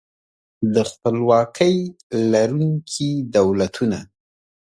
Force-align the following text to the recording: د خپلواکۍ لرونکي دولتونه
د 0.73 0.75
خپلواکۍ 0.91 1.75
لرونکي 2.33 3.11
دولتونه 3.37 3.99